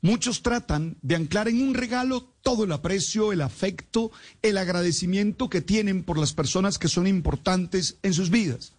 muchos 0.00 0.42
tratan 0.42 0.96
de 1.02 1.16
anclar 1.16 1.48
en 1.48 1.62
un 1.62 1.74
regalo 1.74 2.32
todo 2.42 2.64
el 2.64 2.72
aprecio, 2.72 3.32
el 3.32 3.40
afecto, 3.42 4.12
el 4.42 4.58
agradecimiento 4.58 5.48
que 5.48 5.60
tienen 5.60 6.04
por 6.04 6.18
las 6.18 6.32
personas 6.32 6.78
que 6.78 6.88
son 6.88 7.06
importantes 7.06 7.98
en 8.02 8.14
sus 8.14 8.30
vidas. 8.30 8.74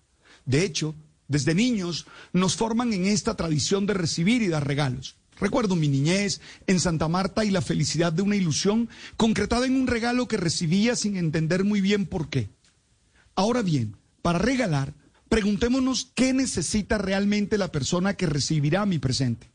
De 0.46 0.64
hecho, 0.64 0.96
desde 1.28 1.54
niños 1.54 2.06
nos 2.34 2.56
forman 2.56 2.94
en 2.94 3.06
esta 3.06 3.36
tradición 3.36 3.86
de 3.86 3.94
recibir 3.94 4.42
y 4.42 4.48
dar 4.48 4.66
regalos. 4.66 5.18
Recuerdo 5.40 5.76
mi 5.76 5.88
niñez 5.88 6.42
en 6.66 6.80
Santa 6.80 7.08
Marta 7.08 7.46
y 7.46 7.52
la 7.52 7.62
felicidad 7.62 8.12
de 8.12 8.24
una 8.24 8.36
ilusión 8.36 8.90
concretada 9.18 9.66
en 9.66 9.76
un 9.76 9.88
regalo 9.88 10.28
que 10.28 10.38
recibía 10.38 10.96
sin 10.96 11.16
entender 11.16 11.64
muy 11.64 11.82
bien 11.82 12.06
por 12.06 12.30
qué. 12.30 12.50
Ahora 13.36 13.62
bien, 13.62 13.98
para 14.24 14.40
regalar, 14.40 14.94
preguntémonos 15.30 16.12
qué 16.16 16.34
necesita 16.34 16.98
realmente 16.98 17.58
la 17.58 17.72
persona 17.72 18.16
que 18.16 18.26
recibirá 18.26 18.86
mi 18.86 18.98
presente. 18.98 19.52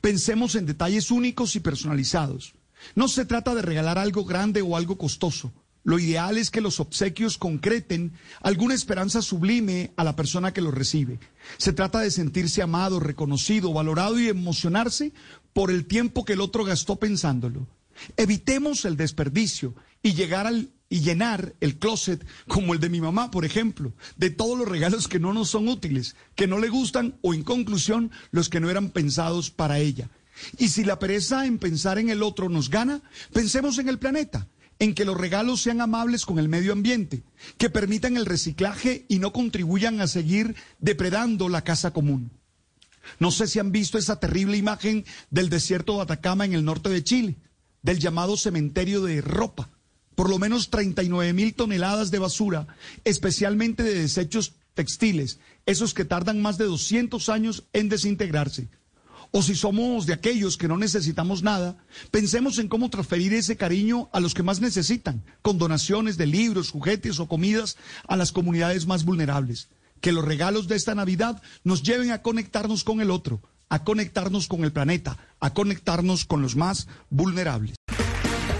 Pensemos 0.00 0.54
en 0.54 0.66
detalles 0.66 1.10
únicos 1.10 1.56
y 1.56 1.60
personalizados. 1.60 2.54
No 2.94 3.08
se 3.08 3.24
trata 3.24 3.54
de 3.54 3.62
regalar 3.62 3.98
algo 3.98 4.24
grande 4.24 4.62
o 4.62 4.76
algo 4.76 4.98
costoso. 4.98 5.52
Lo 5.86 6.00
ideal 6.00 6.36
es 6.36 6.50
que 6.50 6.60
los 6.60 6.80
obsequios 6.80 7.38
concreten 7.38 8.12
alguna 8.42 8.74
esperanza 8.74 9.22
sublime 9.22 9.92
a 9.96 10.02
la 10.02 10.16
persona 10.16 10.52
que 10.52 10.60
lo 10.60 10.72
recibe. 10.72 11.20
Se 11.58 11.72
trata 11.72 12.00
de 12.00 12.10
sentirse 12.10 12.60
amado, 12.60 12.98
reconocido, 12.98 13.72
valorado 13.72 14.18
y 14.18 14.28
emocionarse 14.28 15.12
por 15.52 15.70
el 15.70 15.86
tiempo 15.86 16.24
que 16.24 16.32
el 16.32 16.40
otro 16.40 16.64
gastó 16.64 16.96
pensándolo. 16.96 17.68
Evitemos 18.16 18.84
el 18.84 18.96
desperdicio 18.96 19.74
y 20.02 20.14
llegar 20.14 20.48
al 20.48 20.70
y 20.88 21.00
llenar 21.00 21.54
el 21.60 21.78
closet 21.78 22.24
como 22.46 22.72
el 22.72 22.80
de 22.80 22.88
mi 22.88 23.00
mamá, 23.00 23.30
por 23.30 23.44
ejemplo, 23.44 23.92
de 24.16 24.30
todos 24.30 24.58
los 24.58 24.68
regalos 24.68 25.08
que 25.08 25.18
no 25.18 25.32
nos 25.32 25.50
son 25.50 25.68
útiles, 25.68 26.16
que 26.34 26.46
no 26.46 26.58
le 26.58 26.68
gustan 26.68 27.18
o 27.22 27.34
en 27.34 27.42
conclusión 27.42 28.10
los 28.30 28.48
que 28.48 28.60
no 28.60 28.70
eran 28.70 28.90
pensados 28.90 29.50
para 29.50 29.78
ella. 29.78 30.10
Y 30.58 30.68
si 30.68 30.84
la 30.84 30.98
pereza 30.98 31.46
en 31.46 31.58
pensar 31.58 31.98
en 31.98 32.10
el 32.10 32.22
otro 32.22 32.48
nos 32.48 32.70
gana, 32.70 33.02
pensemos 33.32 33.78
en 33.78 33.88
el 33.88 33.98
planeta, 33.98 34.48
en 34.78 34.94
que 34.94 35.04
los 35.04 35.16
regalos 35.16 35.62
sean 35.62 35.80
amables 35.80 36.26
con 36.26 36.38
el 36.38 36.48
medio 36.48 36.72
ambiente, 36.72 37.22
que 37.58 37.70
permitan 37.70 38.16
el 38.16 38.26
reciclaje 38.26 39.06
y 39.08 39.18
no 39.18 39.32
contribuyan 39.32 40.00
a 40.00 40.06
seguir 40.06 40.54
depredando 40.78 41.48
la 41.48 41.64
casa 41.64 41.92
común. 41.92 42.30
No 43.18 43.30
sé 43.30 43.46
si 43.46 43.58
han 43.58 43.72
visto 43.72 43.98
esa 43.98 44.20
terrible 44.20 44.56
imagen 44.56 45.04
del 45.30 45.48
desierto 45.48 45.96
de 45.96 46.02
Atacama 46.02 46.44
en 46.44 46.52
el 46.52 46.64
norte 46.64 46.90
de 46.90 47.02
Chile, 47.02 47.36
del 47.82 47.98
llamado 47.98 48.36
cementerio 48.36 49.02
de 49.02 49.20
ropa 49.20 49.70
por 50.16 50.28
lo 50.28 50.40
menos 50.40 50.70
39 50.70 51.32
mil 51.32 51.54
toneladas 51.54 52.10
de 52.10 52.18
basura, 52.18 52.66
especialmente 53.04 53.84
de 53.84 53.94
desechos 53.94 54.54
textiles, 54.74 55.38
esos 55.66 55.94
que 55.94 56.04
tardan 56.04 56.42
más 56.42 56.58
de 56.58 56.64
200 56.64 57.28
años 57.28 57.64
en 57.72 57.88
desintegrarse. 57.88 58.68
O 59.30 59.42
si 59.42 59.54
somos 59.54 60.06
de 60.06 60.14
aquellos 60.14 60.56
que 60.56 60.68
no 60.68 60.78
necesitamos 60.78 61.42
nada, 61.42 61.76
pensemos 62.10 62.58
en 62.58 62.68
cómo 62.68 62.88
transferir 62.90 63.34
ese 63.34 63.56
cariño 63.56 64.08
a 64.12 64.20
los 64.20 64.34
que 64.34 64.42
más 64.42 64.60
necesitan, 64.60 65.22
con 65.42 65.58
donaciones 65.58 66.16
de 66.16 66.26
libros, 66.26 66.70
juguetes 66.70 67.20
o 67.20 67.28
comidas 67.28 67.76
a 68.08 68.16
las 68.16 68.32
comunidades 68.32 68.86
más 68.86 69.04
vulnerables. 69.04 69.68
Que 70.00 70.12
los 70.12 70.24
regalos 70.24 70.68
de 70.68 70.76
esta 70.76 70.94
Navidad 70.94 71.42
nos 71.64 71.82
lleven 71.82 72.12
a 72.12 72.22
conectarnos 72.22 72.84
con 72.84 73.00
el 73.00 73.10
otro, 73.10 73.42
a 73.68 73.84
conectarnos 73.84 74.46
con 74.46 74.64
el 74.64 74.72
planeta, 74.72 75.18
a 75.40 75.52
conectarnos 75.52 76.24
con 76.24 76.40
los 76.40 76.56
más 76.56 76.86
vulnerables. 77.10 77.74